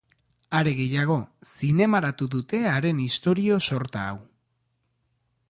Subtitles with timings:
[0.59, 1.17] Are gehiago,
[1.55, 4.19] zinemaratu dute haren istorio sorta hau.